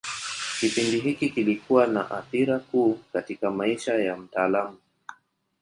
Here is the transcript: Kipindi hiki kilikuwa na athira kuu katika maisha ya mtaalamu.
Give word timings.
Kipindi 0.59 0.99
hiki 0.99 1.29
kilikuwa 1.29 1.87
na 1.87 2.11
athira 2.11 2.59
kuu 2.59 2.99
katika 3.13 3.51
maisha 3.51 3.93
ya 3.93 4.17
mtaalamu. 4.17 4.77